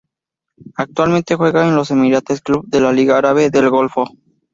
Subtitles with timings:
[0.77, 4.07] Actualmente juega en el Emirates Club de la Liga Árabe del Golfo.